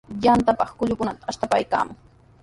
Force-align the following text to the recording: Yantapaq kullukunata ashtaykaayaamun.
Yantapaq 0.25 0.69
kullukunata 0.77 1.27
ashtaykaayaamun. 1.31 1.97